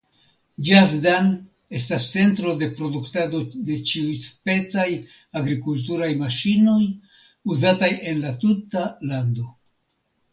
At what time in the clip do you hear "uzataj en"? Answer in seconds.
7.57-8.25